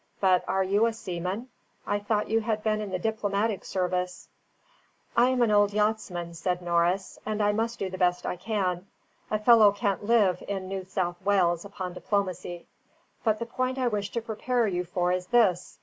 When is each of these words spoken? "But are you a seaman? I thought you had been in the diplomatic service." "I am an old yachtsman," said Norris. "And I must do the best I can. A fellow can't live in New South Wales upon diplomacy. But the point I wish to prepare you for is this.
"But 0.19 0.43
are 0.47 0.63
you 0.63 0.87
a 0.87 0.93
seaman? 0.93 1.49
I 1.85 1.99
thought 1.99 2.27
you 2.27 2.41
had 2.41 2.63
been 2.63 2.81
in 2.81 2.89
the 2.89 2.97
diplomatic 2.97 3.63
service." 3.63 4.29
"I 5.15 5.29
am 5.29 5.43
an 5.43 5.51
old 5.51 5.73
yachtsman," 5.73 6.33
said 6.33 6.59
Norris. 6.63 7.19
"And 7.23 7.39
I 7.39 7.51
must 7.51 7.77
do 7.77 7.87
the 7.87 7.99
best 7.99 8.25
I 8.25 8.35
can. 8.35 8.87
A 9.29 9.37
fellow 9.37 9.71
can't 9.71 10.03
live 10.03 10.41
in 10.47 10.67
New 10.67 10.85
South 10.85 11.23
Wales 11.23 11.65
upon 11.65 11.93
diplomacy. 11.93 12.65
But 13.23 13.37
the 13.37 13.45
point 13.45 13.77
I 13.77 13.89
wish 13.89 14.09
to 14.13 14.23
prepare 14.23 14.65
you 14.65 14.85
for 14.85 15.11
is 15.11 15.27
this. 15.27 15.77